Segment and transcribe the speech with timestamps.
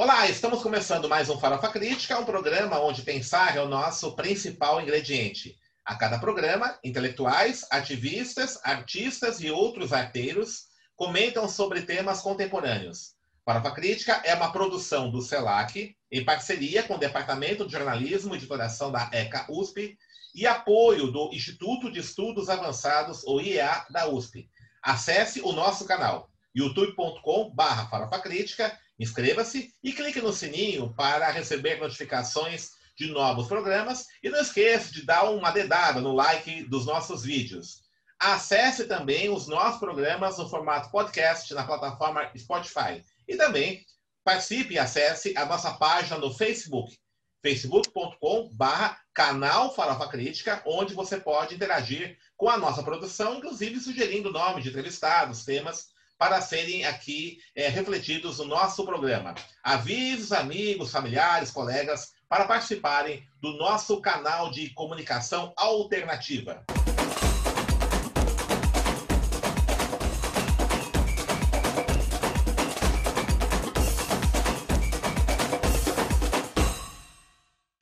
[0.00, 4.80] Olá, estamos começando mais um Farofa Crítica, um programa onde pensar é o nosso principal
[4.80, 5.58] ingrediente.
[5.84, 13.16] A cada programa, intelectuais, ativistas, artistas e outros arteiros comentam sobre temas contemporâneos.
[13.44, 18.38] Farofa Crítica é uma produção do CELAC, em parceria com o Departamento de Jornalismo e
[18.38, 19.98] Divulgação da ECA USP
[20.32, 24.48] e apoio do Instituto de Estudos Avançados, ou IEA, da USP.
[24.80, 27.88] Acesse o nosso canal youtube.com/barra
[28.98, 35.06] Inscreva-se e clique no sininho para receber notificações de novos programas e não esqueça de
[35.06, 37.82] dar uma dedada no like dos nossos vídeos.
[38.18, 43.86] Acesse também os nossos programas no formato podcast na plataforma Spotify e também
[44.24, 46.98] participe e acesse a nossa página no Facebook,
[47.40, 54.64] facebook.com/barra canal Farofa Crítica, onde você pode interagir com a nossa produção, inclusive sugerindo nomes
[54.64, 59.34] de entrevistados, temas para serem aqui é, refletidos no nosso programa.
[59.62, 66.64] Avise os amigos, familiares, colegas para participarem do nosso canal de comunicação alternativa.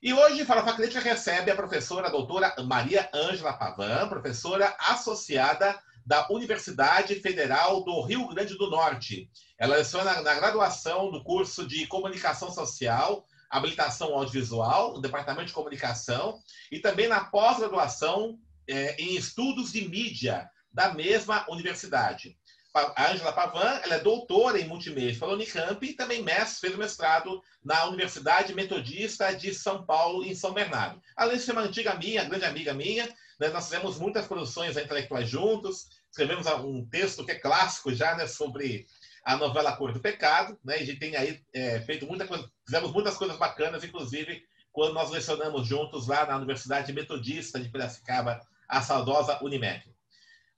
[0.03, 5.77] E hoje, Farofa Crítica recebe a professora a doutora Maria Ângela Pavan, professora associada
[6.07, 9.29] da Universidade Federal do Rio Grande do Norte.
[9.59, 16.39] Ela leciona na graduação do curso de Comunicação Social, Habilitação Audiovisual, no Departamento de Comunicação,
[16.71, 22.37] e também na pós-graduação é, em Estudos de Mídia, da mesma universidade.
[22.73, 27.41] A Angela Pavan ela é doutora em multimídia pela Unicamp e também mestre, fez mestrado
[27.65, 31.01] na Universidade Metodista de São Paulo, em São Bernardo.
[31.17, 35.29] Além de ser uma antiga minha, grande amiga minha, né, nós fizemos muitas produções intelectuais
[35.29, 38.87] juntos, escrevemos um texto que é clássico já, né, sobre
[39.25, 42.51] a novela Cor do Pecado, né, e a gente tem aí é, feito muita coisa,
[42.65, 48.41] fizemos muitas coisas bacanas, inclusive quando nós lecionamos juntos lá na Universidade Metodista de Piracicaba,
[48.69, 49.83] a saudosa Unimed.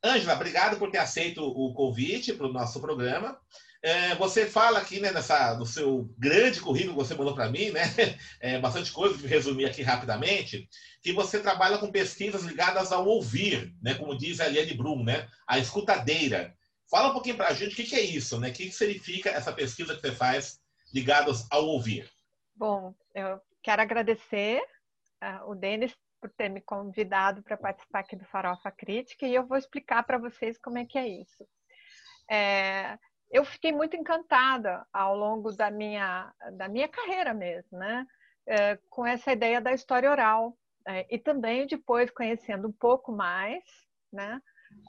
[0.04, 3.38] Ângela, obrigado por ter aceito o convite para o nosso programa.
[3.80, 7.70] É, você fala aqui né, nessa, no seu grande currículo que você mandou para mim,
[7.70, 7.82] né,
[8.40, 10.68] é, bastante coisa, resumir aqui rapidamente,
[11.08, 15.26] que você trabalha com pesquisas ligadas ao ouvir, né, como diz a Eliane Brum, né,
[15.46, 16.54] a escutadeira.
[16.90, 18.72] Fala um pouquinho para a gente o que, que, é isso, né, o que, que
[18.72, 20.60] significa essa pesquisa que você faz
[20.92, 22.10] ligados ao ouvir.
[22.54, 24.60] Bom, eu quero agradecer
[25.24, 29.46] uh, o Denis por ter me convidado para participar aqui do Farofa Crítica e eu
[29.46, 31.42] vou explicar para vocês como é que é isso.
[32.30, 32.98] É,
[33.30, 38.06] eu fiquei muito encantada ao longo da minha, da minha carreira mesmo, né?
[38.46, 40.54] É, com essa ideia da história oral.
[40.86, 43.62] É, e também depois conhecendo um pouco mais,
[44.12, 44.40] né?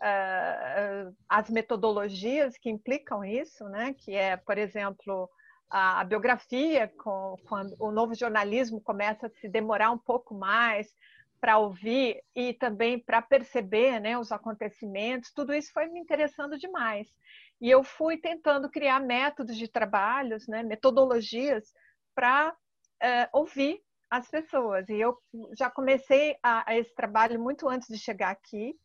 [0.01, 3.93] Uh, as metodologias que implicam isso, né?
[3.97, 5.29] Que é, por exemplo,
[5.69, 10.87] a, a biografia, com, quando o novo jornalismo começa a se demorar um pouco mais
[11.39, 17.07] para ouvir e também para perceber né, os acontecimentos, tudo isso foi me interessando demais.
[17.61, 21.73] E eu fui tentando criar métodos de trabalhos, né, metodologias
[22.13, 22.55] para uh,
[23.01, 24.87] eh, ouvir as pessoas.
[24.89, 25.17] E eu
[25.57, 28.77] já comecei a, a, esse trabalho muito antes de chegar aqui,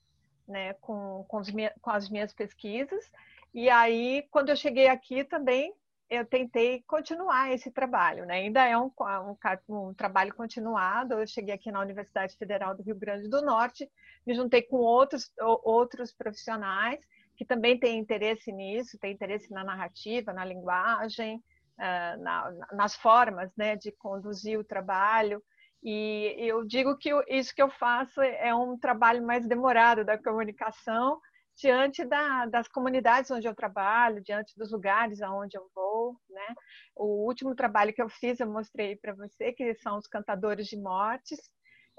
[0.47, 1.41] né, com, com,
[1.81, 3.11] com as minhas pesquisas.
[3.53, 5.73] E aí, quando eu cheguei aqui também,
[6.11, 8.35] eu tentei continuar esse trabalho, né?
[8.35, 9.37] Ainda é um, um,
[9.69, 11.15] um, trabalho continuado.
[11.15, 13.91] Eu cheguei aqui na Universidade Federal do Rio Grande do Norte,
[14.27, 17.01] me juntei com outros, outros profissionais
[17.37, 21.43] que também tem interesse nisso, tem interesse na narrativa, na linguagem,
[21.77, 25.43] na, nas formas né, de conduzir o trabalho.
[25.83, 31.21] E eu digo que isso que eu faço é um trabalho mais demorado da comunicação
[31.57, 36.55] diante da, das comunidades onde eu trabalho, diante dos lugares aonde eu vou, né?
[36.97, 40.77] O último trabalho que eu fiz, eu mostrei para você, que são os cantadores de
[40.77, 41.39] mortes,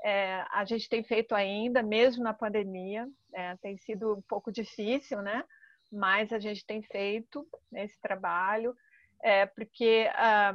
[0.04, 5.22] é, a gente tem feito ainda, mesmo na pandemia, é, tem sido um pouco difícil,
[5.22, 5.44] né?
[5.92, 8.76] Mas a gente tem feito esse trabalho,
[9.22, 10.54] é, porque ah,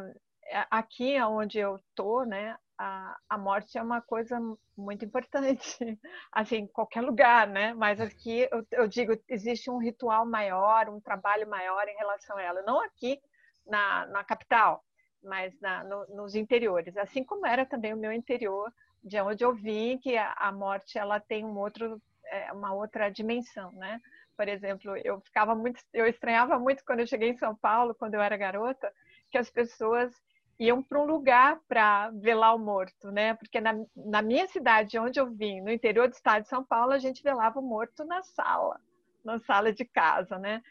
[0.70, 2.56] aqui onde eu estou, né?
[2.78, 4.40] A, a morte é uma coisa
[4.76, 5.78] muito importante,
[6.32, 7.74] assim, em qualquer lugar, né?
[7.74, 12.42] Mas aqui eu, eu digo, existe um ritual maior, um trabalho maior em relação a
[12.42, 12.62] ela.
[12.62, 13.20] Não aqui
[13.66, 14.82] na, na capital,
[15.22, 18.72] mas na, no, nos interiores, assim como era também o meu interior,
[19.04, 23.10] de onde eu vi que a, a morte ela tem um outro, é, uma outra
[23.10, 24.00] dimensão, né?
[24.40, 28.14] Por exemplo, eu ficava muito, eu estranhava muito quando eu cheguei em São Paulo, quando
[28.14, 28.90] eu era garota,
[29.30, 30.10] que as pessoas
[30.58, 33.34] iam para um lugar para velar o morto, né?
[33.34, 36.92] Porque na, na minha cidade, onde eu vim, no interior do estado de São Paulo,
[36.92, 38.80] a gente velava o morto na sala,
[39.22, 40.62] na sala de casa, né?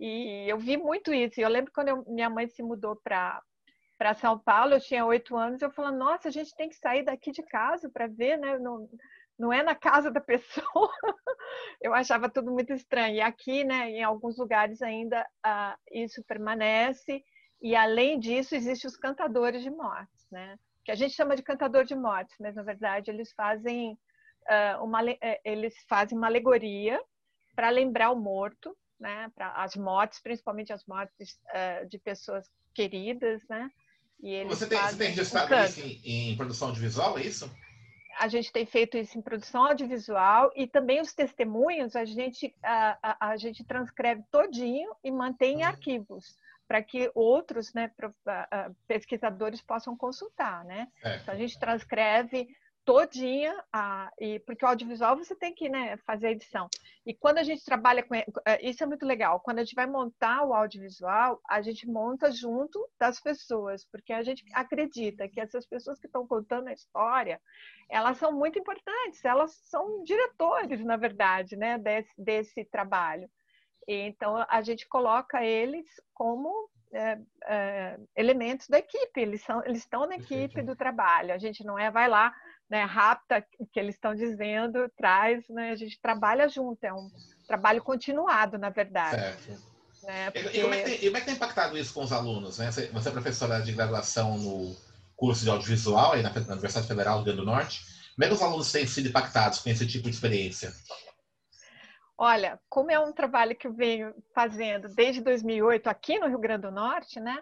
[0.00, 1.38] E eu vi muito isso.
[1.38, 3.42] E eu lembro quando eu, minha mãe se mudou para
[3.98, 7.02] para São Paulo, eu tinha oito anos, eu falava, nossa, a gente tem que sair
[7.02, 8.56] daqui de casa para ver, né?
[8.56, 8.88] Não,
[9.38, 10.90] não é na casa da pessoa.
[11.80, 13.16] eu achava tudo muito estranho.
[13.16, 17.22] E aqui, né, em alguns lugares ainda uh, isso permanece.
[17.62, 20.58] E além disso, existem os cantadores de mortes, né?
[20.84, 25.02] Que a gente chama de cantador de mortes, mas na verdade eles fazem uh, uma
[25.10, 27.00] eh, eles fazem uma alegoria
[27.54, 29.30] para lembrar o morto, né?
[29.34, 33.70] Para as mortes, principalmente as mortes uh, de pessoas queridas, né?
[34.20, 37.50] E eles você tem, você tem registrado um isso em, em produção audiovisual, é isso?
[38.18, 42.98] A gente tem feito isso em produção audiovisual e também os testemunhos a gente a,
[43.02, 45.68] a, a gente transcreve todinho e mantém em uhum.
[45.68, 46.36] arquivos
[46.66, 47.90] para que outros né,
[48.86, 50.88] pesquisadores possam consultar, né?
[51.02, 51.16] É.
[51.16, 52.46] Então a gente transcreve
[52.88, 56.70] todinha, a, e, porque o audiovisual você tem que né, fazer a edição.
[57.04, 58.14] E quando a gente trabalha com.
[58.14, 58.26] É,
[58.62, 59.40] isso é muito legal.
[59.40, 64.22] Quando a gente vai montar o audiovisual, a gente monta junto das pessoas, porque a
[64.22, 67.38] gente acredita que essas pessoas que estão contando a história,
[67.90, 73.28] elas são muito importantes, elas são diretores, na verdade, né, desse, desse trabalho.
[73.86, 79.80] E, então a gente coloca eles como é, é, elementos da equipe, eles, são, eles
[79.80, 81.34] estão na equipe do trabalho.
[81.34, 82.34] A gente não é, vai lá,
[82.68, 87.10] né, rapta o que eles estão dizendo, traz, né, a gente trabalha junto, é um
[87.46, 89.20] trabalho continuado, na verdade.
[89.20, 89.68] Certo.
[90.02, 90.58] Né, porque...
[90.58, 92.58] e, como é tem, e, como é que tem, impactado isso com os alunos?
[92.58, 92.70] Né?
[92.70, 94.76] Você, você é professora de graduação no
[95.16, 97.84] curso de audiovisual aí na, na Universidade Federal do Rio Grande do Norte.
[98.14, 100.72] Como é que os alunos têm sido impactados com esse tipo de experiência?
[102.16, 106.62] Olha, como é um trabalho que eu venho fazendo desde 2008 aqui no Rio Grande
[106.62, 107.40] do Norte, né?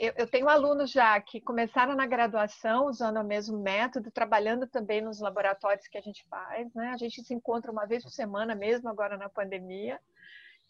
[0.00, 5.00] Eu, eu, tenho alunos já que começaram na graduação usando o mesmo método, trabalhando também
[5.00, 6.90] nos laboratórios que a gente faz, né?
[6.92, 10.00] A gente se encontra uma vez por semana mesmo agora na pandemia.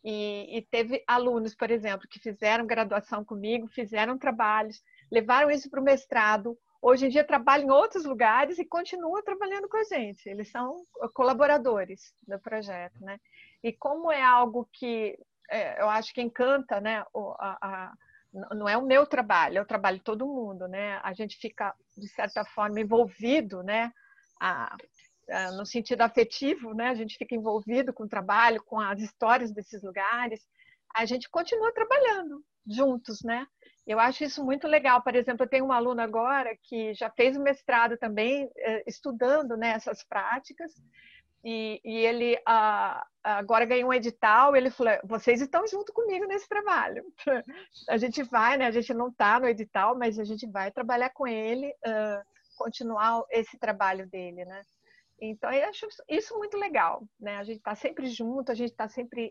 [0.04, 5.80] E, e teve alunos, por exemplo, que fizeram graduação comigo, fizeram trabalhos, levaram isso para
[5.80, 10.28] o mestrado, hoje em dia trabalham em outros lugares e continuam trabalhando com a gente.
[10.28, 10.84] Eles são
[11.14, 13.18] colaboradores do projeto, né?
[13.64, 15.18] E como é algo que
[15.50, 17.04] é, eu acho que encanta, né,
[17.38, 17.92] a, a,
[18.54, 21.00] não é o meu trabalho, é o trabalho de todo mundo, né?
[21.02, 23.92] A gente fica de certa forma envolvido, né?
[24.40, 24.76] A,
[25.30, 26.88] a, no sentido afetivo, né?
[26.88, 30.40] A gente fica envolvido com o trabalho, com as histórias desses lugares.
[30.94, 33.46] A gente continua trabalhando juntos, né?
[33.86, 35.02] Eu acho isso muito legal.
[35.02, 39.56] Por exemplo, eu tenho uma aluna agora que já fez o mestrado também, eh, estudando
[39.56, 40.72] né, essas práticas,
[41.48, 42.36] e, e ele
[43.22, 44.56] agora ganhou um edital.
[44.56, 47.04] Ele falou: vocês estão junto comigo nesse trabalho.
[47.88, 48.66] a gente vai, né?
[48.66, 51.72] A gente não está no edital, mas a gente vai trabalhar com ele,
[52.58, 54.60] continuar esse trabalho dele, né?
[55.20, 57.36] Então, eu acho isso muito legal, né?
[57.36, 59.30] A gente está sempre junto, a gente está sempre,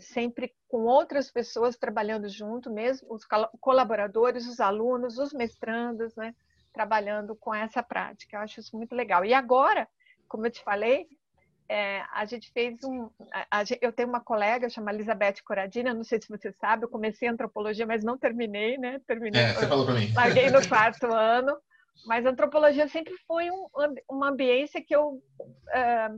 [0.00, 3.24] sempre com outras pessoas trabalhando junto, mesmo os
[3.60, 6.34] colaboradores, os alunos, os mestrandos, né?
[6.72, 8.36] Trabalhando com essa prática.
[8.36, 9.24] Eu acho isso muito legal.
[9.24, 9.88] E agora,
[10.34, 11.06] como eu te falei,
[11.68, 13.08] é, a gente fez um.
[13.32, 16.88] A, a, eu tenho uma colega chamada Elizabeth Coradina, não sei se você sabe, eu
[16.88, 19.00] comecei antropologia, mas não terminei, né?
[19.06, 19.40] Terminei.
[19.40, 20.12] É, você falou para mim.
[20.12, 21.56] Larguei no quarto ano,
[22.04, 23.68] mas antropologia sempre foi um,
[24.10, 25.22] uma ambiência que eu
[25.72, 26.08] é,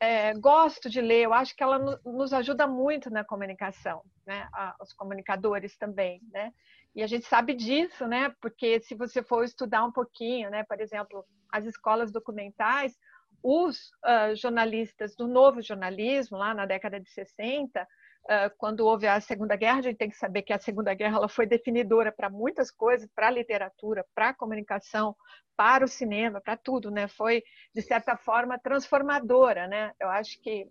[0.00, 1.26] é, gosto de ler.
[1.26, 4.48] Eu acho que ela nos ajuda muito na comunicação, né?
[4.80, 6.50] os comunicadores também, né?
[6.96, 8.34] E a gente sabe disso, né?
[8.40, 10.64] Porque se você for estudar um pouquinho, né?
[10.64, 12.96] Por exemplo, as escolas documentais
[13.42, 17.86] os uh, jornalistas do novo jornalismo, lá na década de 60, uh,
[18.28, 21.16] ah, quando houve a Segunda Guerra, a gente tem que saber que a Segunda Guerra
[21.16, 25.16] ela foi definidora para muitas coisas, para a literatura, para a comunicação,
[25.56, 27.08] para o cinema, para tudo, né?
[27.08, 27.42] Foi,
[27.74, 29.92] de certa forma, transformadora, né?
[30.00, 30.70] Eu acho que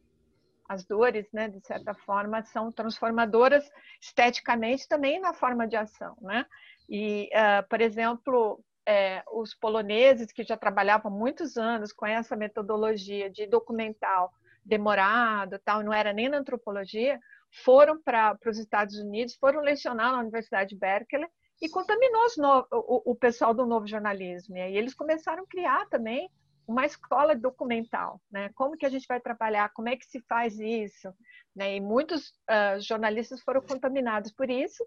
[0.67, 3.67] as dores, né, de certa forma, são transformadoras
[3.99, 6.45] esteticamente também na forma de ação, né?
[6.87, 13.29] E, uh, por exemplo, é, os poloneses que já trabalhavam muitos anos com essa metodologia
[13.29, 14.33] de documental
[14.65, 17.19] demorado, tal, não era nem na antropologia,
[17.63, 21.27] foram para os Estados Unidos, foram lecionar na Universidade de Berkeley
[21.61, 24.57] e contaminou no, o, o, pessoal do novo jornalismo.
[24.57, 26.27] E aí eles começaram a criar também
[26.67, 28.49] uma escola documental, né?
[28.55, 29.69] Como que a gente vai trabalhar?
[29.69, 31.13] Como é que se faz isso?
[31.55, 31.75] Né?
[31.75, 34.83] E muitos uh, jornalistas foram contaminados por isso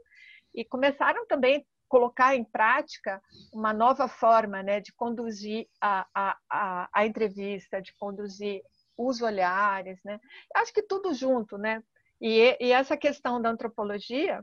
[0.54, 3.22] e começaram também colocar em prática
[3.52, 8.62] uma nova forma né, de conduzir a, a, a, a entrevista, de conduzir
[8.96, 10.18] os olhares, né?
[10.56, 11.82] Acho que tudo junto, né?
[12.18, 14.42] E, e essa questão da antropologia,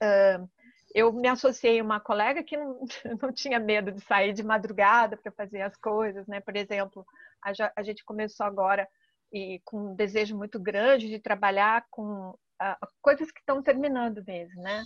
[0.00, 0.48] uh,
[0.94, 2.84] eu me associei a uma colega que não,
[3.20, 6.40] não tinha medo de sair de madrugada para fazer as coisas, né?
[6.40, 7.04] Por exemplo,
[7.42, 8.86] a, a, gente começou agora
[9.32, 14.62] e com um desejo muito grande de trabalhar com uh, coisas que estão terminando mesmo,
[14.62, 14.84] né?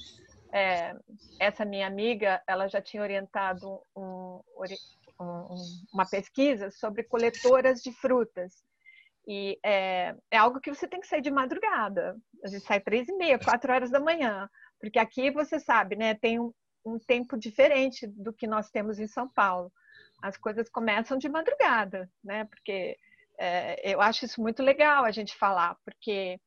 [0.53, 0.95] É,
[1.39, 4.41] essa minha amiga, ela já tinha orientado um,
[5.21, 5.55] um,
[5.93, 8.55] uma pesquisa sobre coletoras de frutas.
[9.27, 12.17] E é, é, algo que você tem que sair de madrugada.
[12.43, 14.49] A gente sai três e meia, quatro horas da manhã.
[14.81, 16.53] Porque aqui, você sabe, né, tem um,
[16.85, 19.71] um tempo diferente do que nós temos em São Paulo.
[20.23, 22.45] As coisas começam de madrugada, né?
[22.47, 22.97] Porque
[23.39, 26.41] é, eu acho isso muito legal a gente falar, porque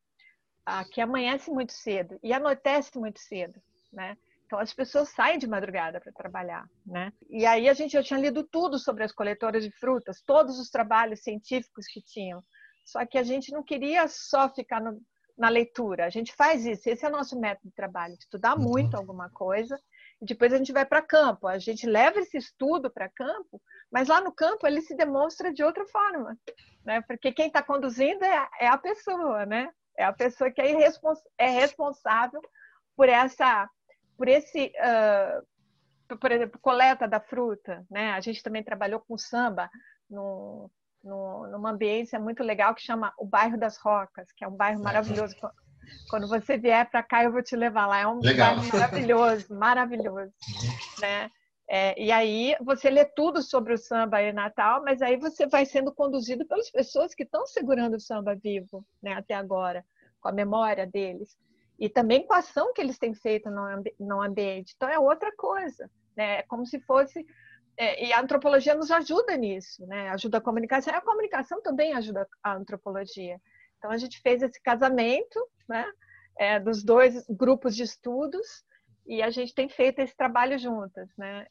[0.66, 4.18] aqui amanhece muito cedo e anoitece muito cedo né?
[4.46, 7.14] Então as pessoas saem de madrugada para trabalhar, né?
[7.30, 10.70] E aí a gente já tinha lido tudo sobre as coletoras de frutas, todos os
[10.70, 12.44] trabalhos científicos que tinham.
[12.86, 15.02] Só que a gente não queria só ficar no,
[15.38, 16.06] na leitura.
[16.06, 18.64] A gente faz isso, esse é o nosso método de trabalho, estudar uhum.
[18.64, 19.80] muito alguma coisa
[20.22, 21.48] e depois a gente vai para campo.
[21.48, 25.64] A gente leva esse estudo para campo, mas lá no campo ele se demonstra de
[25.64, 26.38] outra forma,
[26.86, 27.02] né?
[27.08, 29.70] Porque quem está conduzindo é, é, a pessoa, né?
[29.98, 30.76] É a pessoa que é,
[31.38, 32.42] é responsável
[32.96, 33.68] por essa
[34.22, 38.12] por esse, uh, por exemplo, coleta da fruta, né?
[38.12, 39.68] A gente também trabalhou com samba
[40.08, 40.70] no,
[41.04, 44.80] no, numa ambiência muito legal que chama o bairro das Rocas, que é um bairro
[44.84, 45.36] maravilhoso.
[46.08, 48.02] Quando você vier para cá, eu vou te levar lá.
[48.02, 48.58] É um legal.
[48.58, 50.34] bairro maravilhoso, maravilhoso,
[51.00, 51.32] né?
[51.68, 55.66] É, e aí você lê tudo sobre o samba e Natal, mas aí você vai
[55.66, 59.14] sendo conduzido pelas pessoas que estão segurando o samba vivo, né?
[59.14, 59.84] Até agora,
[60.20, 61.36] com a memória deles
[61.82, 64.74] e também com a ação que eles têm feito no, ambi no ambiente.
[64.76, 65.90] Então, é outra coisa.
[66.16, 66.38] Né?
[66.38, 67.26] É como se fosse.
[67.76, 70.10] É, e a antropologia nos ajuda nisso, né?
[70.10, 70.94] ajuda a comunicação.
[70.94, 73.42] E a comunicação também ajuda a antropologia.
[73.80, 75.84] Então, a gente fez esse casamento né?
[76.38, 78.64] É, dos dois grupos de estudos
[79.08, 81.48] e a gente tem feito esse trabalho juntas, né?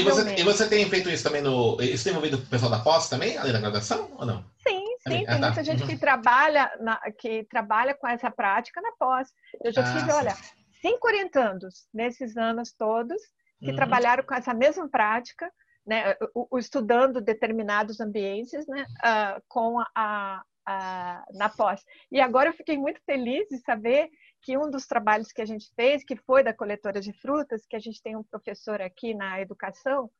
[0.00, 1.80] E você, e você tem feito isso também no.
[1.80, 4.44] Isso tem envolvido o pessoal da pós também, além da graduação, ou não?
[4.66, 5.24] Sim, sim.
[5.24, 5.38] Ah, tem tá.
[5.38, 5.98] muita gente que uhum.
[5.98, 9.28] trabalha, na, que trabalha com essa prática na pós.
[9.64, 10.34] Eu já ah, tive, olha,
[10.80, 13.20] cinco orientandos nesses anos todos
[13.60, 13.76] que uhum.
[13.76, 15.50] trabalharam com essa mesma prática,
[15.86, 16.16] né?
[16.34, 18.86] O, o estudando determinados ambientes, né?
[19.04, 21.82] Uh, com a, a, na pós.
[22.10, 24.08] E agora eu fiquei muito feliz de saber
[24.42, 27.76] que um dos trabalhos que a gente fez, que foi da coletora de frutas, que
[27.76, 30.10] a gente tem um professor aqui na educação,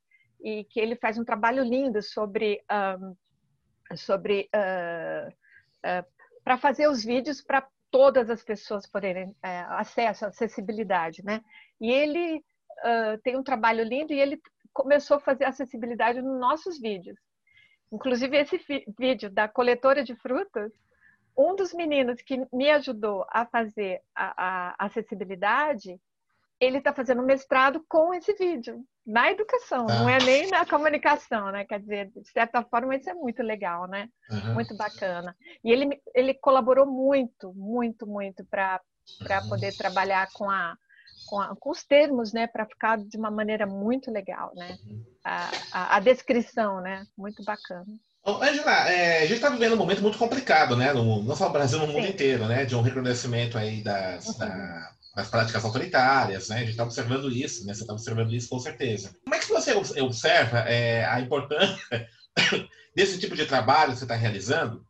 [0.43, 3.17] e que ele faz um trabalho lindo sobre, um,
[3.97, 6.07] sobre uh, uh,
[6.45, 9.37] para fazer os vídeos para todas as pessoas poderem uh,
[9.71, 11.43] acesso, acessibilidade, né?
[11.81, 12.45] E ele
[13.23, 14.41] tem um trabalho lindo e ele
[14.73, 17.19] começou a fazer acessibilidade nos nossos vídeos.
[17.93, 18.59] Inclusive esse
[18.99, 20.73] vídeo da coletora de frutas,
[21.37, 26.01] um dos meninos que me ajudou a fazer a, a acessibilidade,
[26.61, 29.95] ele está fazendo mestrado com esse vídeo, na educação, ah.
[29.95, 31.65] não é nem na comunicação, né?
[31.65, 34.09] Quer dizer, de certa forma, isso é muito legal, né?
[34.31, 34.55] Uhum.
[34.55, 35.35] Muito bacana.
[35.65, 38.81] E ele, ele colaborou muito, muito, muito para
[39.21, 39.49] uhum.
[39.49, 40.77] poder trabalhar com a,
[41.27, 44.77] com, a, com, os termos, né, para ficar de uma maneira muito legal, né?
[44.87, 45.05] Uhum.
[45.25, 47.05] A, a, a descrição, né?
[47.17, 47.87] Muito bacana.
[48.23, 50.93] Angela, é, a gente está vivendo um momento muito complicado, né?
[50.93, 52.11] No, não só no Brasil, no mundo Sim.
[52.11, 52.67] inteiro, né?
[52.67, 54.39] De um reconhecimento aí das, uhum.
[54.39, 56.57] da, das práticas autoritárias, né?
[56.57, 57.75] A gente está observando isso, né?
[57.75, 59.15] Você está observando isso com certeza.
[59.25, 62.09] Como é que você observa é, a importância
[62.95, 64.85] desse tipo de trabalho que você está realizando,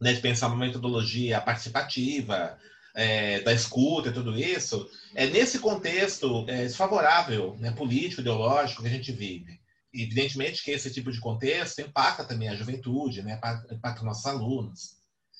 [0.00, 0.12] né?
[0.12, 2.58] De pensar uma metodologia participativa,
[2.94, 7.70] é, da escuta e tudo isso, é nesse contexto é, desfavorável, né?
[7.72, 9.62] Político, ideológico que a gente vive
[9.94, 13.38] evidentemente que esse tipo de contexto impacta também a juventude, né?
[13.70, 14.96] impacta nossos alunos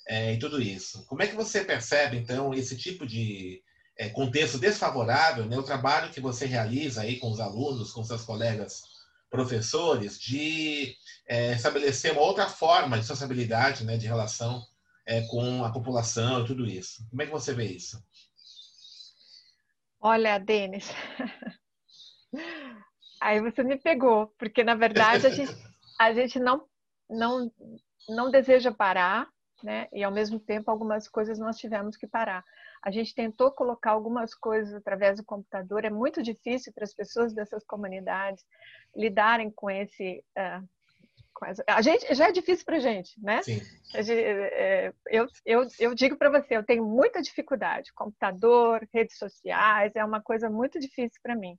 [0.07, 1.07] é, e tudo isso.
[1.07, 3.63] Como é que você percebe, então, esse tipo de
[4.03, 5.57] é, contexto desfavorável, né?
[5.57, 8.83] o trabalho que você realiza aí com os alunos, com seus colegas
[9.31, 13.97] professores, de é, estabelecer uma outra forma de sociabilidade, né?
[13.97, 14.63] de relação
[15.07, 17.07] é, com a população e tudo isso.
[17.11, 18.03] Como é que você vê isso?
[20.01, 20.91] Olha, Denis,
[23.21, 25.57] Aí você me pegou, porque na verdade a gente,
[25.97, 26.67] a gente não,
[27.09, 27.53] não,
[28.09, 29.29] não deseja parar,
[29.63, 29.87] né?
[29.93, 32.45] E ao mesmo tempo algumas coisas nós tivemos que parar.
[32.83, 35.85] A gente tentou colocar algumas coisas através do computador.
[35.85, 38.45] É muito difícil para as pessoas dessas comunidades
[38.95, 40.67] lidarem com esse uh,
[41.67, 43.43] a gente já é difícil para gente, né?
[43.43, 43.61] Sim.
[43.95, 47.93] Gente, é, eu, eu, eu digo para você, eu tenho muita dificuldade.
[47.95, 51.59] Computador, redes sociais, é uma coisa muito difícil para mim.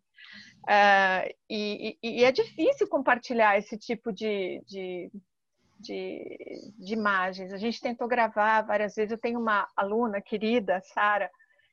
[0.63, 5.12] Uh, e, e, é difícil compartilhar esse tipo de, de,
[5.84, 6.38] de,
[6.78, 7.54] de, imagens.
[7.54, 9.12] A gente tentou gravar várias vezes.
[9.12, 11.30] Eu tenho uma aluna querida, Sara,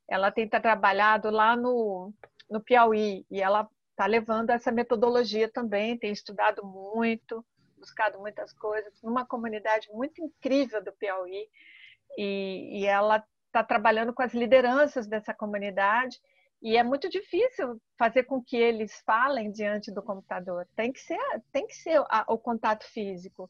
[0.09, 2.13] ela tem trabalhado lá no,
[2.51, 7.45] no Piauí e ela está levando essa metodologia também, tem estudado muito,
[7.79, 11.49] buscado muitas coisas, numa comunidade muito incrível do Piauí.
[12.19, 16.19] E, e ela está trabalhando com as lideranças dessa comunidade
[16.63, 20.67] E é muito difícil fazer com que eles falem diante do computador.
[20.77, 21.19] Tem que ser,
[21.53, 23.49] tem que ser o contato físico.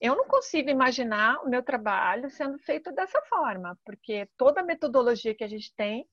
[0.00, 5.34] Eu não consigo imaginar o meu trabalho sendo feito dessa forma, porque toda a metodologia
[5.34, 6.06] que a gente tem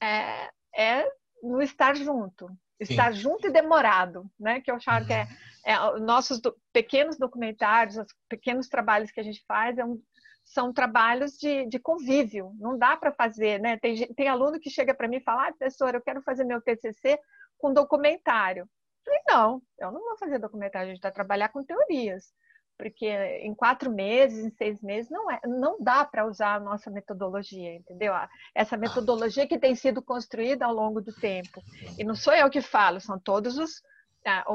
[0.00, 1.10] é, é
[1.42, 3.20] no estar junto, estar Sim.
[3.20, 4.60] junto e demorado, né?
[4.60, 5.26] Que eu acho que é,
[5.64, 10.00] é nossos do, pequenos documentários, os pequenos trabalhos que a gente faz, é um,
[10.44, 12.52] são trabalhos de, de convívio.
[12.58, 13.76] Não dá para fazer, né?
[13.78, 16.60] Tem, tem aluno que chega para mim e fala, ah, professora, eu quero fazer meu
[16.60, 17.18] TCC
[17.58, 18.62] com documentário.
[18.62, 18.68] Eu
[19.04, 22.32] falei, não, eu não vou fazer documentário, a gente vai trabalhar com teorias.
[22.78, 26.90] Porque em quatro meses, em seis meses, não, é, não dá para usar a nossa
[26.90, 28.12] metodologia, entendeu?
[28.54, 31.62] Essa metodologia que tem sido construída ao longo do tempo.
[31.98, 33.82] E não sou eu que falo, são todos os,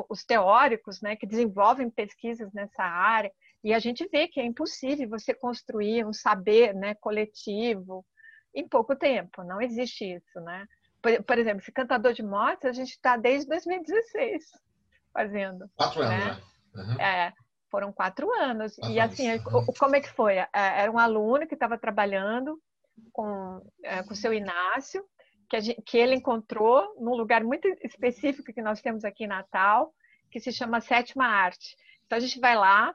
[0.08, 3.32] os teóricos né, que desenvolvem pesquisas nessa área
[3.64, 8.06] e a gente vê que é impossível você construir um saber né, coletivo
[8.54, 9.44] em pouco tempo.
[9.44, 10.66] Não existe isso, né?
[11.02, 14.44] Por, por exemplo, esse cantador de mortes, a gente está desde 2016
[15.14, 15.70] fazendo.
[15.76, 16.24] Quatro né?
[16.24, 16.44] anos, né?
[16.74, 17.02] Uhum.
[17.02, 17.34] É,
[17.72, 18.76] foram quatro anos.
[18.76, 19.40] Quatro e assim,
[19.80, 20.36] como é que foi?
[20.36, 22.62] É, era um aluno que estava trabalhando
[23.12, 25.04] com é, o seu Inácio,
[25.50, 29.94] que, gente, que ele encontrou num lugar muito específico que nós temos aqui em Natal,
[30.30, 31.76] que se chama Sétima Arte.
[32.06, 32.94] Então a gente vai lá,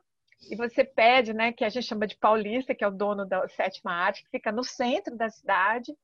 [0.50, 3.48] e você pede, né, que a gente chama de Paulista, que é o dono da
[3.48, 5.96] sétima arte, que fica no centro da cidade,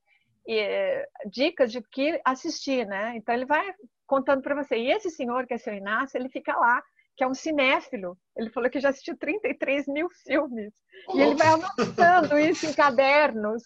[0.45, 3.15] e, eh, dicas de que assistir, né?
[3.15, 3.73] Então ele vai
[4.05, 4.75] contando para você.
[4.75, 6.83] E esse senhor, que é seu Inácio, ele fica lá,
[7.15, 8.17] que é um cinéfilo.
[8.35, 10.73] Ele falou que já assistiu 33 mil filmes.
[11.13, 13.63] E ele vai anotando isso em cadernos.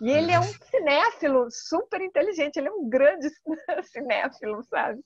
[0.00, 3.28] E ele é um cinéfilo super inteligente, ele é um grande
[3.84, 4.98] cinéfilo, sabe?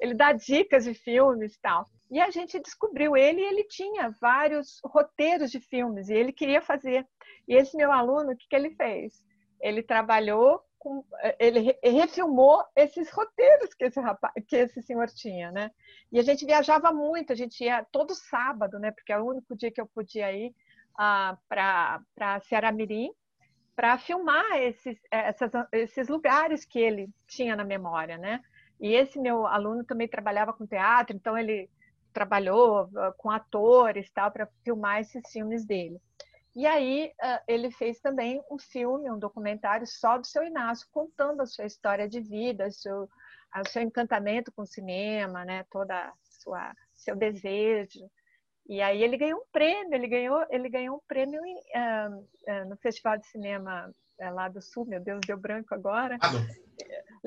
[0.00, 1.86] Ele dá dicas de filmes e tal.
[2.10, 6.60] E a gente descobriu ele e ele tinha vários roteiros de filmes e ele queria
[6.60, 7.06] fazer.
[7.46, 9.12] E esse meu aluno, o que, que ele fez?
[9.60, 11.04] Ele trabalhou com,
[11.38, 15.70] ele refilmou esses roteiros que esse rapaz, que esse senhor tinha, né?
[16.10, 18.90] E a gente viajava muito, a gente ia todo sábado, né?
[18.90, 20.52] Porque é o único dia que eu podia ir
[20.98, 23.12] ah, para para Ceará Mirim
[23.80, 28.42] para filmar esses, essas, esses lugares que ele tinha na memória, né?
[28.78, 31.70] E esse meu aluno também trabalhava com teatro, então ele
[32.12, 35.98] trabalhou uh, com atores tal para filmar esses filmes dele.
[36.54, 41.42] E aí uh, ele fez também um filme, um documentário só do seu Inácio, contando
[41.42, 45.64] a sua história de vida, o seu, o seu encantamento com o cinema, né?
[45.70, 48.10] Toda sua seu desejo.
[48.68, 52.68] E aí ele ganhou um prêmio, ele ganhou, ele ganhou um prêmio em, uh, uh,
[52.68, 56.18] no Festival de Cinema uh, lá do Sul, meu Deus, deu branco agora.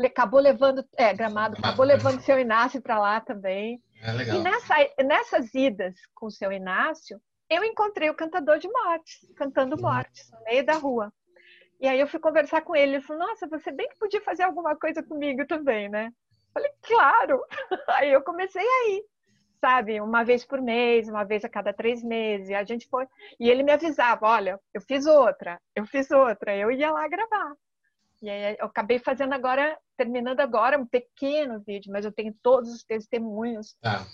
[0.06, 3.82] Acabou levando, é, Gramado, acabou levando seu Inácio para lá também.
[4.02, 7.20] É e nessa, nessas idas com o seu Inácio,
[7.54, 11.12] eu encontrei o cantador de mortes, cantando mortes, no meio da rua.
[11.80, 14.44] E aí eu fui conversar com ele, ele falou, nossa, você bem que podia fazer
[14.44, 16.12] alguma coisa comigo também, né?
[16.54, 17.44] Falei, claro!
[17.98, 19.04] Aí eu comecei aí,
[19.60, 20.00] sabe?
[20.00, 22.52] Uma vez por mês, uma vez a cada três meses.
[22.52, 23.08] A gente foi.
[23.39, 26.56] E ele me avisava: olha, eu fiz outra, eu fiz outra.
[26.56, 27.54] Eu ia lá gravar.
[28.22, 32.72] E aí eu acabei fazendo agora, terminando agora um pequeno vídeo, mas eu tenho todos
[32.72, 34.06] os testemunhos ah.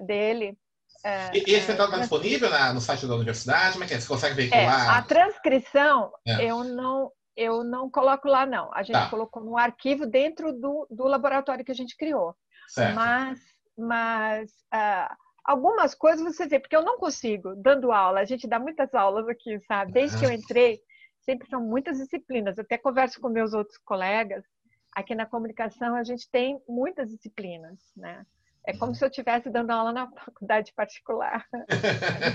[0.00, 0.56] dele.
[1.04, 3.72] É, esse está é, disponível na, no site da universidade?
[3.72, 4.00] Como é que é?
[4.00, 4.86] Você consegue veicular?
[4.86, 6.44] É, a transcrição é.
[6.44, 8.70] eu não eu não coloco lá, não.
[8.74, 9.08] A gente tá.
[9.08, 12.36] colocou no arquivo dentro do, do laboratório que a gente criou.
[12.68, 12.94] Certo.
[12.94, 13.40] Mas,
[13.78, 18.58] mas uh, algumas coisas você vê, porque eu não consigo, dando aula, a gente dá
[18.58, 19.92] muitas aulas aqui, sabe?
[19.92, 20.80] Desde que eu entrei,
[21.20, 22.58] sempre são muitas disciplinas.
[22.58, 24.44] Eu até converso com meus outros colegas.
[24.92, 28.24] Aqui na comunicação a gente tem muitas disciplinas, né?
[28.66, 31.44] É como se eu estivesse dando aula na faculdade particular.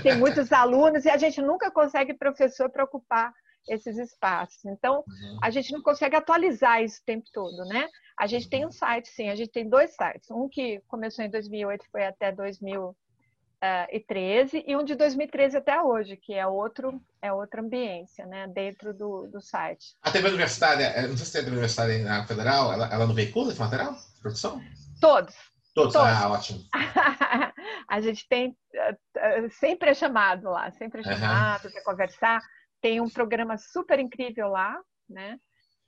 [0.02, 3.32] tem muitos alunos e a gente nunca consegue professor para ocupar
[3.68, 4.64] esses espaços.
[4.64, 5.38] Então, uhum.
[5.42, 7.88] a gente não consegue atualizar isso o tempo todo, né?
[8.18, 10.30] A gente tem um site, sim, a gente tem dois sites.
[10.30, 12.96] Um que começou em 2008 foi até 2000
[13.60, 18.94] 2013 e um de 2013 até hoje, que é outro é outra ambiência, né, dentro
[18.94, 19.96] do, do site.
[20.02, 23.14] A TV universitária, é, não sei se a TV universitária na federal, ela, ela não
[23.14, 24.62] veicula esse material de produção?
[25.00, 25.34] Todos.
[25.76, 26.08] Todos, Todos.
[26.08, 26.64] ah, ótimo.
[27.86, 31.70] a gente tem, eh, eh, sempre é chamado lá, sempre é chamado uhum.
[31.70, 32.40] para conversar.
[32.80, 34.74] Tem um programa super incrível lá,
[35.06, 35.38] né,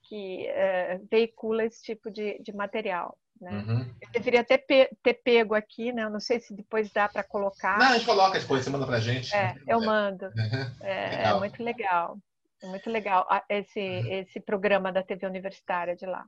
[0.02, 3.16] que é, veicula esse tipo de, de material.
[3.40, 3.50] Né?
[3.50, 3.94] Uhum.
[4.02, 6.02] Eu deveria ter, pe ter pego aqui, né?
[6.04, 7.78] Eu não sei se depois dá para colocar.
[7.78, 9.34] Não, a gente coloca depois, você manda para a gente.
[9.34, 10.26] É, eu mando.
[10.36, 10.76] Uhum.
[10.82, 12.18] É, é, muito legal.
[12.62, 14.12] É muito legal esse, uhum.
[14.12, 16.26] esse programa da TV Universitária de lá.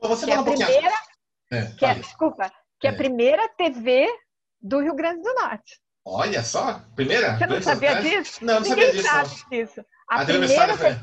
[0.00, 0.92] Bom, você que é a primeira,
[1.50, 4.06] é, que é, desculpa, que é a primeira TV
[4.60, 5.80] do Rio Grande do Norte.
[6.04, 7.36] Olha só, primeira?
[7.36, 8.44] Você não sabia disso?
[8.44, 9.34] Não, não Ninguém sabia disso.
[9.34, 9.84] Sabe disso.
[10.08, 11.02] A, a primeira,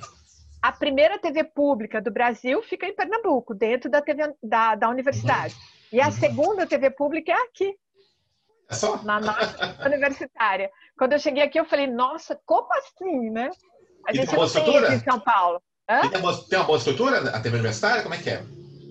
[0.62, 5.54] a primeira TV pública do Brasil fica em Pernambuco, dentro da TV da, da universidade.
[5.54, 5.60] Uhum.
[5.92, 6.12] E a uhum.
[6.12, 7.76] segunda TV pública é aqui.
[8.68, 8.98] É só?
[9.04, 10.72] Na nossa universitária.
[10.98, 13.52] Quando eu cheguei aqui, eu falei, nossa, como assim, né?
[14.08, 14.94] A gente tem uma boa estrutura?
[14.94, 15.62] em São Paulo.
[15.88, 18.02] Tem uma, tem uma boa estrutura a TV universitária?
[18.02, 18.44] Como é que é?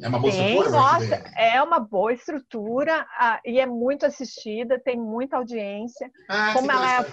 [0.05, 0.71] É uma boa tem, estrutura?
[0.71, 6.11] Nossa, é uma boa estrutura ah, e é muito assistida, tem muita audiência.
[6.29, 7.05] Ah, Como ela é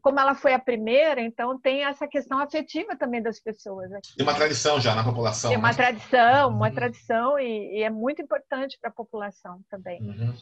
[0.00, 3.92] como ela foi a primeira, então tem essa questão afetiva também das pessoas.
[3.92, 4.16] Aqui.
[4.16, 5.50] Tem uma tradição já na população.
[5.50, 5.74] Tem uma né?
[5.74, 6.74] tradição, uma uhum.
[6.74, 10.02] tradição e, e, é muito importante para a população também.
[10.02, 10.34] Uhum.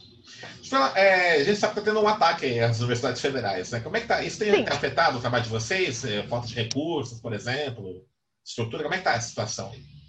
[0.95, 3.79] É, a gente sabe que está tendo um ataque às universidades federais, né?
[3.81, 4.23] Como é que tá?
[4.23, 4.65] Isso tem Sim.
[4.67, 6.03] afetado o trabalho de vocês?
[6.05, 8.03] É, falta de recursos, por exemplo?
[8.43, 8.81] Estrutura?
[8.81, 10.00] Como é que está a situação aí?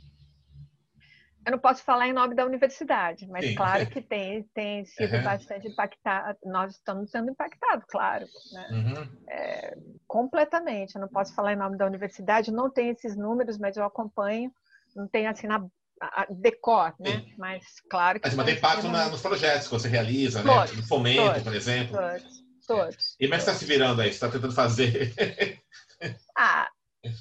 [1.45, 3.55] Eu não posso falar em nome da universidade, mas Sim.
[3.55, 5.25] claro que tem, tem sido uhum.
[5.25, 6.39] bastante impactado.
[6.45, 8.27] Nós estamos sendo impactados, claro.
[8.53, 8.69] Né?
[8.71, 9.09] Uhum.
[9.29, 9.77] É,
[10.07, 10.95] completamente.
[10.95, 14.53] Eu não posso falar em nome da universidade, não tenho esses números, mas eu acompanho.
[14.95, 15.65] Não tenho assim na
[16.31, 17.21] decor, né?
[17.21, 17.35] Sim.
[17.39, 18.27] Mas claro que.
[18.27, 20.53] Mas, mas tem impacto na, nos projetos que você realiza, né?
[20.53, 20.77] todos, né?
[20.77, 21.97] No fomento, todos, por exemplo.
[21.97, 22.43] Todos.
[22.67, 23.17] Todos.
[23.19, 24.09] E como é que está se virando aí?
[24.09, 25.13] Você está tentando fazer?
[26.37, 26.69] ah,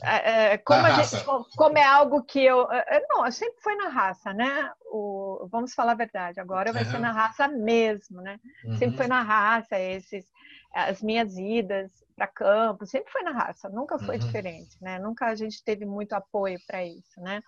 [0.03, 1.25] é, é, como, gente,
[1.55, 2.71] como, é algo que eu.
[2.71, 4.71] É, é, não, sempre foi na raça, né?
[4.91, 8.39] O, vamos falar a verdade, agora vai ser na raça mesmo, né?
[8.65, 8.77] Uhum.
[8.77, 10.25] Sempre foi na raça, esses,
[10.73, 14.25] as minhas idas para campo, sempre foi na raça, nunca foi uhum.
[14.25, 14.99] diferente, né?
[14.99, 17.41] Nunca a gente teve muito apoio para isso, né?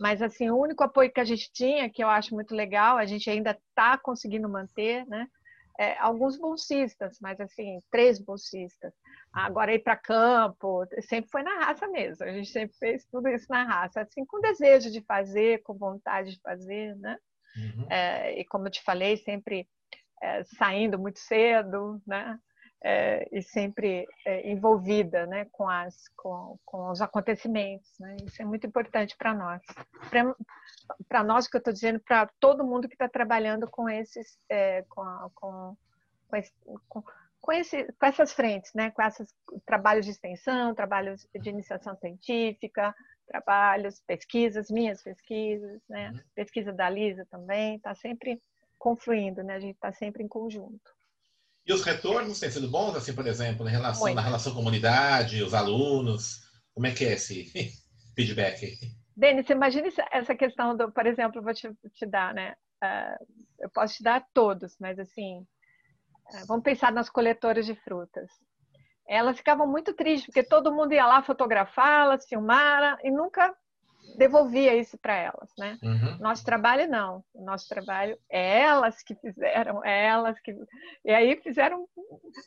[0.00, 3.06] Mas, assim, o único apoio que a gente tinha, que eu acho muito legal, a
[3.06, 5.28] gente ainda está conseguindo manter, né?
[5.78, 8.92] É, alguns bolsistas, mas assim, três bolsistas.
[9.32, 12.24] Agora ir para campo, sempre foi na raça mesmo.
[12.24, 16.32] A gente sempre fez tudo isso na raça, assim, com desejo de fazer, com vontade
[16.32, 17.18] de fazer, né?
[17.56, 17.86] Uhum.
[17.90, 19.68] É, e como eu te falei, sempre
[20.22, 22.38] é, saindo muito cedo, né?
[22.84, 27.90] É, e sempre é, envolvida né, com, as, com, com os acontecimentos.
[27.98, 28.16] Né?
[28.24, 29.62] Isso é muito importante para nós.
[31.08, 34.82] Para nós, que eu estou dizendo, para todo mundo que está trabalhando com esses, é,
[34.88, 35.76] com, com,
[36.28, 36.52] com, esse,
[36.88, 37.02] com
[37.46, 38.90] com, esse, com essas frentes, né?
[38.90, 39.32] com esses
[39.64, 42.92] trabalhos de extensão, trabalhos de iniciação científica,
[43.26, 46.10] trabalhos, pesquisas, minhas pesquisas, né?
[46.10, 46.20] Uhum.
[46.34, 48.42] pesquisa da Lisa também, está sempre
[48.76, 49.54] confluindo, né?
[49.54, 50.95] a gente está sempre em conjunto.
[51.66, 55.52] E os retornos têm sido bons, assim, por exemplo, em relação, na relação comunidade, os
[55.52, 56.42] alunos?
[56.72, 57.44] Como é que é esse
[58.14, 58.78] feedback?
[59.16, 62.54] Denis, imagine essa questão do, por exemplo, vou te, te dar, né?
[62.84, 63.26] Uh,
[63.60, 65.44] eu posso te dar todos, mas assim,
[66.32, 68.30] é, vamos pensar nas coletoras de frutas.
[69.08, 73.54] Elas ficavam muito tristes, porque todo mundo ia lá fotografá-las, filmar e nunca
[74.16, 75.78] devolvia isso para elas, né?
[75.82, 76.18] Uhum.
[76.18, 80.54] Nosso trabalho não, nosso trabalho é elas que fizeram, é elas que
[81.04, 81.86] e aí fizeram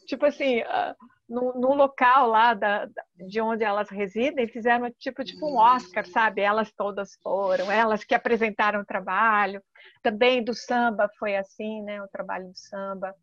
[0.06, 0.96] tipo assim uh,
[1.28, 6.42] no, no, local lá da, de onde elas residem fizeram tipo tipo um Oscar, sabe?
[6.42, 9.62] Elas todas foram, elas que apresentaram o trabalho.
[10.02, 12.02] Também do samba foi assim, né?
[12.02, 13.14] O trabalho do samba.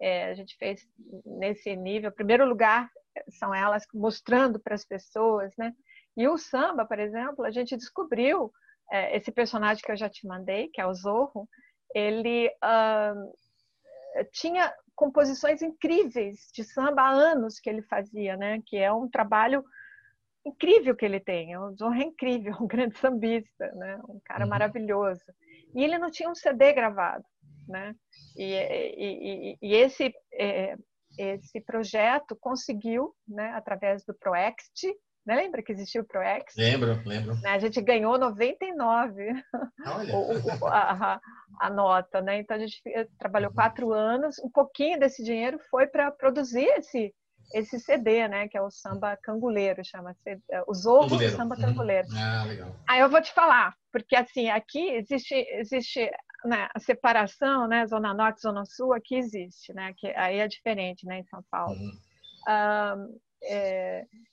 [0.00, 0.84] É, a gente fez
[1.24, 2.10] nesse nível.
[2.10, 2.90] Primeiro lugar,
[3.28, 5.72] são elas mostrando para as pessoas, né?
[6.16, 8.52] E o samba, por exemplo, a gente descobriu
[8.90, 11.48] é, esse personagem que eu já te mandei, que é o Zorro,
[11.94, 18.60] ele uh, tinha composições incríveis de samba há anos que ele fazia, né?
[18.66, 19.64] Que é um trabalho
[20.44, 21.56] incrível que ele tem.
[21.56, 23.98] O Zorro é incrível, um grande sambista, né?
[24.08, 24.50] Um cara uhum.
[24.50, 25.24] maravilhoso.
[25.74, 27.24] E ele não tinha um CD gravado
[27.68, 27.94] né?
[28.36, 30.76] E, e, e esse, é,
[31.18, 34.86] esse projeto conseguiu, né, através do Proext,
[35.26, 36.58] lembra que existiu o Proext?
[36.58, 37.34] Lembro, lembro.
[37.40, 37.50] Né?
[37.50, 39.44] A gente ganhou 99
[39.86, 40.16] Olha.
[40.60, 41.20] o, a,
[41.60, 42.38] a, nota, né?
[42.38, 42.82] Então a gente
[43.18, 43.54] trabalhou uhum.
[43.54, 47.14] quatro anos, um pouquinho desse dinheiro foi para produzir esse
[47.54, 51.60] esse CD, né, que é o samba canguleiro, chama-se é, Os Ovos do Samba uhum.
[51.60, 52.08] Canguleiro.
[52.16, 52.74] Ah, legal.
[52.88, 56.10] Aí eu vou te falar, porque assim, aqui existe existe
[56.44, 61.06] né, a separação, né, Zona Norte, Zona Sul, aqui existe, né, que aí é diferente,
[61.06, 61.74] né, em São Paulo.
[61.74, 61.92] Uhum.
[62.48, 63.71] Um, é,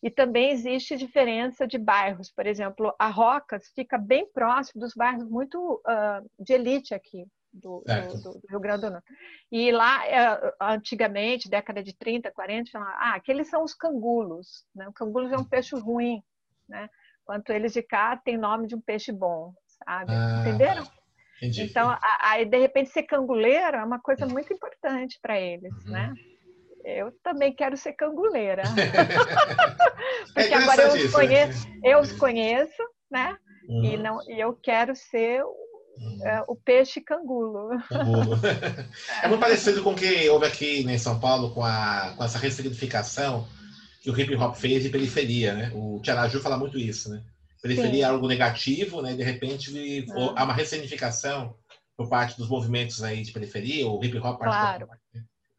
[0.10, 5.30] e também existe diferença de bairros, por exemplo, a Rocas fica bem próximo dos bairros
[5.30, 9.06] muito uh, de elite aqui do, do, do, Rio Grande do Norte.
[9.52, 14.88] E lá, é, antigamente, década de 30, 40, falavam, ah, aqueles são os cangulos, né?
[14.88, 16.24] O cangulos é um peixe ruim,
[16.68, 16.90] né?
[17.22, 19.54] Enquanto eles de cá têm nome de um peixe bom,
[19.86, 20.12] sabe?
[20.12, 20.88] Ah, Entenderam?
[21.38, 21.64] Entendi.
[21.64, 25.92] Então, aí de repente ser canguleiro é uma coisa muito importante para eles, uhum.
[25.92, 26.14] né?
[26.98, 28.64] Eu também quero ser canguleira.
[30.34, 33.38] Porque é agora eu os conheço, eu os conheço, né?
[33.68, 33.84] Uhum.
[33.84, 36.28] E não, e eu quero ser uhum.
[36.28, 37.70] é, o peixe cangulo.
[37.88, 38.40] cangulo.
[39.22, 42.40] é muito parecido com o que houve aqui em São Paulo com, a, com essa
[42.40, 43.48] ressignificação
[44.02, 45.72] que o hip hop fez de periferia, né?
[45.76, 47.22] O Tiaraju fala muito isso, né?
[47.62, 49.14] periferia é algo negativo, né?
[49.16, 51.56] De repente há uma ressignificação
[51.98, 54.88] por parte dos movimentos aí de periferia, o hip hop claro.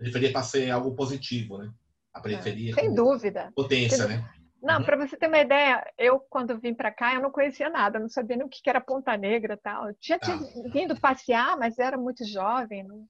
[0.00, 1.70] Periferia para ser algo positivo, né?
[2.12, 2.74] A periferia.
[2.74, 3.52] Sem dúvida.
[3.54, 4.26] Potência, né?
[4.62, 4.84] Não, uhum.
[4.84, 8.08] para você ter uma ideia, eu quando vim para cá eu não conhecia nada, não
[8.08, 9.88] sabia nem o que era Ponta Negra, tal.
[9.88, 10.70] Eu tinha ah.
[10.72, 13.06] vindo passear, mas era muito jovem, não,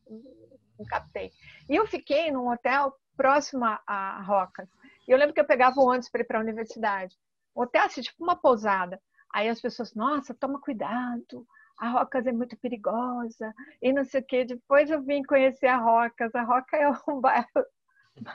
[0.78, 1.30] não captei.
[1.68, 4.68] E eu fiquei num hotel próximo a Rocas.
[5.06, 7.16] E eu lembro que eu pegava o ônibus para ir para a universidade.
[7.56, 9.00] Um hotel assim, tipo uma pousada.
[9.32, 11.46] Aí as pessoas, nossa, toma cuidado,
[11.80, 14.44] a Rocas é muito perigosa, e não sei o quê.
[14.44, 16.34] Depois eu vim conhecer a Rocas.
[16.34, 17.48] A Roca é um bairro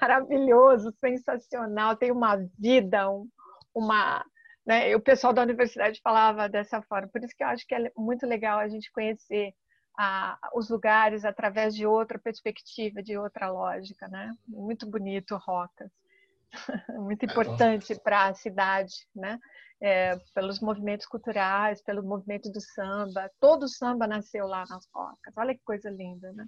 [0.01, 3.29] maravilhoso, sensacional, tem uma vida, um,
[3.73, 4.25] uma.
[4.65, 4.95] Né?
[4.95, 7.07] o pessoal da universidade falava dessa forma.
[7.07, 9.53] Por isso que eu acho que é muito legal a gente conhecer
[9.95, 14.07] a, os lugares através de outra perspectiva, de outra lógica.
[14.07, 14.31] Né?
[14.47, 15.91] Muito bonito, Rocas.
[16.97, 19.39] muito importante para a cidade, né?
[19.81, 23.29] É, pelos movimentos culturais, pelo movimento do samba.
[23.39, 25.33] Todo o samba nasceu lá nas Rocas.
[25.37, 26.45] Olha que coisa linda, né?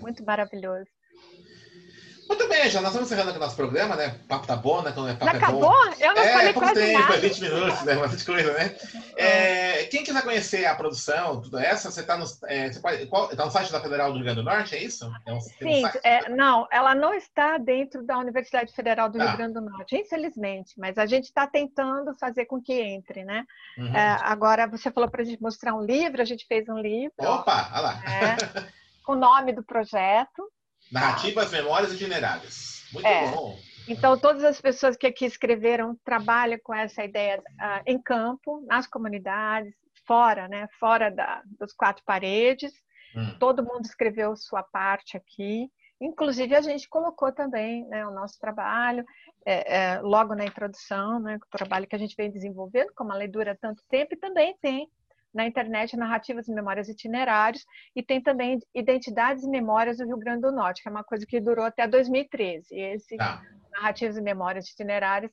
[0.00, 0.90] Muito maravilhoso.
[2.28, 4.18] Muito bem, já nós estamos encerrando aqui o nosso programa, né?
[4.24, 4.90] O papo tá bom, né?
[4.92, 5.60] Quando é papo já é acabou?
[5.60, 5.94] Bom.
[6.00, 7.14] Eu não é, falei pouco quase tempo, nada.
[7.14, 7.94] é 20 minutos, né?
[7.94, 8.76] Bastante coisa, né?
[9.16, 9.55] É,
[9.86, 13.80] quem quiser conhecer a produção, tudo essa, você está no, é, tá no site da
[13.80, 15.10] Federal do Rio Grande do Norte, é isso?
[15.26, 19.28] É um, Sim, um é, não, ela não está dentro da Universidade Federal do Rio
[19.28, 19.36] ah.
[19.36, 23.44] Grande do Norte, infelizmente, mas a gente está tentando fazer com que entre, né?
[23.78, 23.94] Uhum.
[23.94, 27.14] É, agora, você falou para a gente mostrar um livro, a gente fez um livro.
[27.18, 28.02] Opa, olha lá.
[28.06, 28.72] É,
[29.04, 30.50] com o nome do projeto.
[30.90, 32.84] Narrativas, memórias itinerárias.
[32.92, 33.58] Muito bom.
[33.88, 38.86] Então, todas as pessoas que aqui escreveram trabalham com essa ideia uh, em campo, nas
[38.86, 39.74] comunidades,
[40.06, 40.68] fora, né?
[40.78, 42.72] Fora da, dos quatro paredes.
[43.14, 43.36] Hum.
[43.38, 45.70] Todo mundo escreveu sua parte aqui.
[46.00, 49.04] Inclusive, a gente colocou também né, o nosso trabalho,
[49.46, 53.16] é, é, logo na introdução, né, o trabalho que a gente vem desenvolvendo, como a
[53.16, 54.90] lei dura tanto tempo, e também tem
[55.32, 60.42] na internet Narrativas e Memórias Itinerários e tem também Identidades e Memórias do Rio Grande
[60.42, 62.74] do Norte, que é uma coisa que durou até 2013.
[62.74, 63.42] E esse tá.
[63.76, 65.30] Narrativas e Memórias Itinerários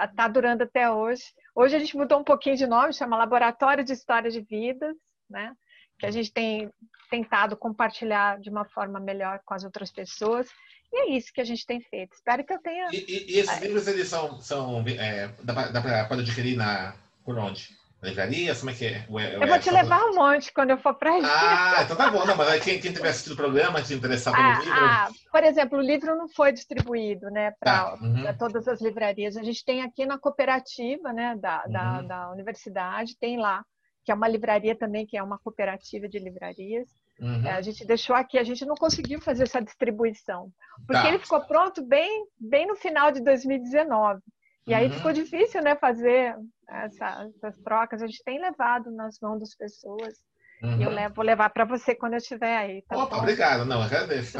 [0.00, 1.22] está durando até hoje.
[1.54, 4.96] Hoje a gente mudou um pouquinho de nome, chama Laboratório de História de Vidas,
[5.30, 5.54] né?
[5.98, 6.70] que a gente tem
[7.10, 10.48] tentado compartilhar de uma forma melhor com as outras pessoas.
[10.92, 12.14] E é isso que a gente tem feito.
[12.14, 12.88] Espero que eu tenha.
[12.92, 17.68] E, e, e esses livros eles são, são é, dá para adquirir na por onde?
[18.04, 18.54] Livraria?
[18.54, 19.06] Como é que é?
[19.08, 21.22] eu vou te levar um monte quando eu for para aí.
[21.24, 22.24] Ah, então tá bom.
[22.24, 24.74] Não, mas quem, quem tiver assistido o programa, se interessar pelo ah, livro...
[24.74, 28.36] Ah, por exemplo, o livro não foi distribuído né, para ah, uhum.
[28.38, 29.36] todas as livrarias.
[29.36, 31.72] A gente tem aqui na cooperativa né, da, uhum.
[31.72, 33.64] da, da, universidade, tem lá,
[34.04, 36.88] que é uma livraria também, que é uma cooperativa de livrarias.
[37.20, 37.46] Uhum.
[37.46, 40.50] É, a gente deixou aqui, a gente não conseguiu fazer essa distribuição,
[40.86, 41.08] porque tá.
[41.08, 44.20] ele ficou pronto bem, bem no final de 2019.
[44.66, 44.92] E aí uhum.
[44.94, 46.34] ficou difícil, né, fazer
[46.68, 48.02] essa, essas trocas.
[48.02, 50.14] A gente tem levado nas mãos das pessoas.
[50.62, 50.80] Uhum.
[50.80, 52.82] E eu levo, vou levar para você quando eu estiver aí.
[52.82, 53.22] Tá Opa, bom?
[53.22, 53.64] obrigado.
[53.64, 54.38] Não, agradeço.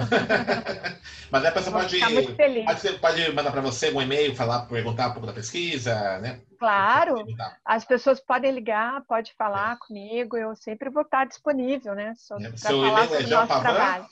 [1.31, 5.27] Mas a pessoa pode, pode, pode mandar para você um e-mail, falar, perguntar um pouco
[5.27, 6.41] da pesquisa, né?
[6.59, 7.17] Claro.
[7.65, 9.79] As pessoas podem ligar, pode falar é.
[9.87, 10.37] comigo.
[10.37, 12.15] Eu sempre vou estar disponível, né?
[12.29, 12.57] Para é.
[12.57, 14.07] falar sobre é trabalho.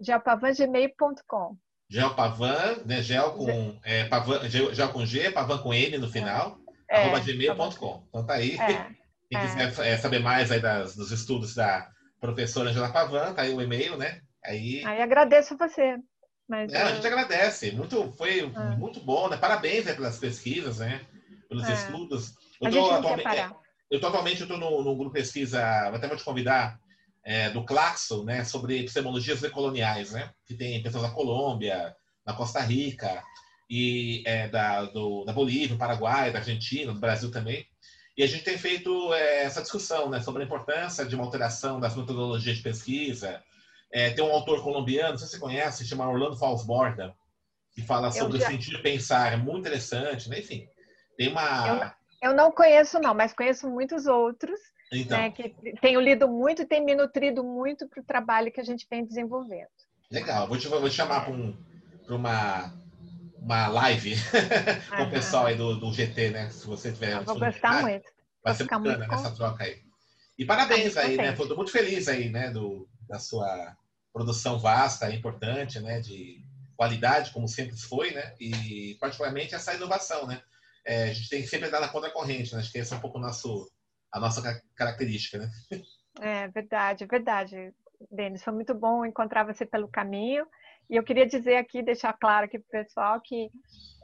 [0.00, 1.56] Geopavangmail.com
[1.90, 3.00] Gel Pavan, né?
[3.00, 8.04] Gel com, é, Pavan, gel com G, Pavan com N no final, é, arroba gmail.com.
[8.08, 8.56] Então tá aí.
[8.56, 8.90] É,
[9.30, 9.96] Quem quiser é.
[9.98, 11.88] saber mais aí das, dos estudos da
[12.20, 14.20] professora Angela Pavan, tá aí o e-mail, né?
[14.44, 15.96] Aí, aí agradeço a você.
[16.48, 17.72] Mas, é, a gente agradece.
[17.72, 18.76] Muito, foi é.
[18.76, 19.36] muito bom, né?
[19.36, 21.02] Parabéns né, pelas pesquisas, né?
[21.48, 22.34] Pelos estudos.
[22.60, 23.54] Eu tô, atualmente,
[23.90, 26.78] eu tô atualmente eu tô no, no grupo pesquisa, até vou te convidar
[27.24, 32.60] é, do Claxo, né, sobre epistemologias decoloniais, né, que tem pessoas da Colômbia, da Costa
[32.60, 33.22] Rica,
[33.68, 37.66] e é, da, do, da Bolívia, Paraguai, da Argentina, do Brasil também.
[38.16, 41.78] E a gente tem feito é, essa discussão né, sobre a importância de uma alteração
[41.78, 43.42] das metodologias de pesquisa.
[43.92, 47.14] É, tem um autor colombiano, não sei se você conhece, se chama Orlando Falsborda,
[47.72, 48.48] que fala sobre já...
[48.48, 50.40] o sentido de pensar, é muito interessante, né?
[50.40, 50.68] enfim.
[51.16, 51.94] Tem uma.
[52.20, 54.58] Eu, eu não conheço, não, mas conheço muitos outros
[54.92, 55.18] então.
[55.18, 58.64] Né, que tenho lido muito e tem me nutrido muito para o trabalho que a
[58.64, 59.68] gente vem desenvolvendo.
[60.10, 61.56] Legal, vou te, vou te chamar para um,
[62.08, 62.72] uma,
[63.48, 64.14] uma live
[64.94, 66.50] com o pessoal aí do, do GT, né?
[66.50, 67.14] Se você tiver.
[67.14, 68.04] Eu vou gostar muito.
[68.44, 69.82] Vai ser bacana muito nessa troca aí.
[70.38, 71.30] E parabéns aí, né?
[71.30, 72.50] Estou muito feliz aí, né?
[72.50, 73.74] Do, da sua
[74.12, 75.98] produção vasta, importante, né?
[75.98, 76.44] De
[76.76, 78.34] qualidade, como sempre foi, né?
[78.38, 80.42] E particularmente essa inovação, né?
[80.84, 82.60] É, a gente tem que sempre andar na contracorrente, né?
[82.60, 83.66] Acho que esse é um pouco nosso
[84.12, 85.50] a nossa característica, né?
[86.20, 87.72] É verdade, é verdade.
[88.10, 90.44] Denis, foi muito bom encontrar você pelo caminho
[90.88, 93.50] E eu queria dizer aqui, deixar claro aqui para o pessoal que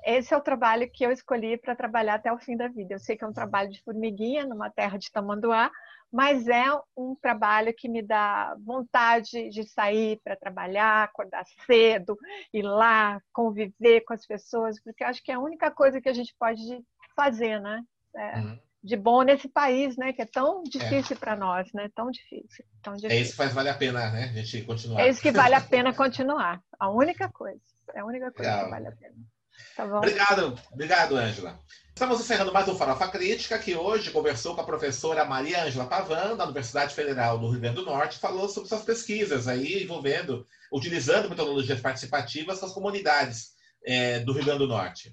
[0.05, 2.95] esse é o trabalho que eu escolhi para trabalhar até o fim da vida.
[2.95, 5.71] Eu sei que é um trabalho de formiguinha numa terra de tamanduá,
[6.13, 6.65] mas é
[6.97, 12.19] um trabalho que me dá vontade de sair para trabalhar, acordar cedo,
[12.53, 16.15] ir lá, conviver com as pessoas, porque acho que é a única coisa que a
[16.15, 16.63] gente pode
[17.17, 17.83] fazer, né?
[18.15, 18.59] É, uhum.
[18.85, 20.13] De bom nesse país, né?
[20.13, 21.19] Que é tão difícil é.
[21.19, 21.89] para nós, né?
[21.95, 23.17] Tão difícil, tão difícil.
[23.17, 24.25] É isso que faz vale a pena, né?
[24.25, 25.01] A gente continuar.
[25.01, 26.61] É isso que vale a pena continuar.
[26.79, 27.61] A única coisa.
[27.95, 28.65] É a única coisa Legal.
[28.67, 29.15] que vale a pena.
[29.75, 29.97] Tá bom.
[29.97, 31.59] Obrigado, obrigado, Ângela.
[31.89, 36.37] Estamos encerrando mais um Farofa Crítica, que hoje conversou com a professora Maria Ângela Pavan,
[36.37, 41.31] da Universidade Federal do Rio Grande do Norte, falou sobre suas pesquisas aí, envolvendo, utilizando
[41.31, 43.53] metodologias participativas com as comunidades
[43.87, 45.13] é, do Rio Grande do Norte.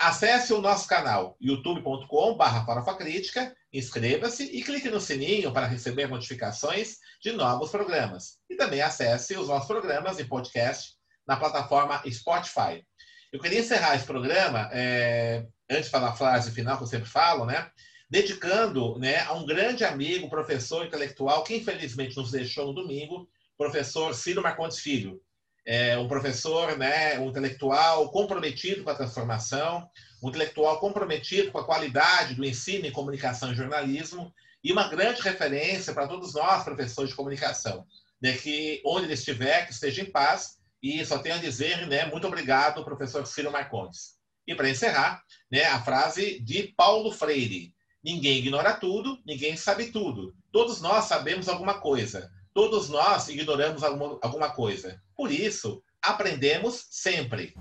[0.00, 7.70] Acesse o nosso canal youtube.com.br inscreva-se e clique no sininho para receber notificações de novos
[7.70, 8.38] programas.
[8.48, 10.94] E também acesse os nossos programas em podcast
[11.26, 12.82] na plataforma Spotify.
[13.30, 17.06] Eu queria encerrar esse programa, é, antes de falar a frase final que eu sempre
[17.06, 17.70] falo, né?
[18.08, 24.14] Dedicando né, a um grande amigo, professor intelectual, que infelizmente nos deixou no domingo, professor
[24.14, 25.20] Ciro Marcondes Filho.
[25.66, 29.88] É um professor, né, um intelectual comprometido com a transformação,
[30.22, 35.22] um intelectual comprometido com a qualidade do ensino em comunicação e jornalismo, e uma grande
[35.22, 37.86] referência para todos nós, professores de comunicação,
[38.20, 42.06] né, que onde ele estiver, que esteja em paz e só tenho a dizer, né,
[42.06, 44.18] muito obrigado, professor Ciro Marcondes.
[44.46, 50.34] E para encerrar, né, a frase de Paulo Freire: Ninguém ignora tudo, ninguém sabe tudo.
[50.50, 52.30] Todos nós sabemos alguma coisa.
[52.60, 55.02] Todos nós ignoramos alguma, alguma coisa.
[55.16, 57.54] Por isso, aprendemos sempre.